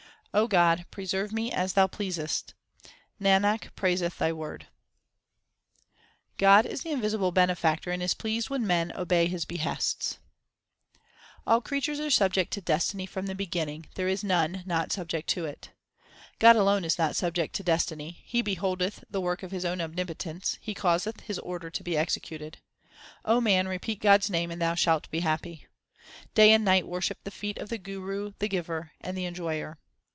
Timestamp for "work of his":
19.19-19.65